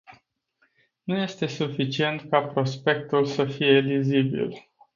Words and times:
Nu 1.05 1.17
este 1.17 1.47
suficient 1.47 2.21
ca 2.29 2.41
prospectul 2.41 3.25
să 3.25 3.45
fie 3.45 3.79
lizibil. 3.79 4.71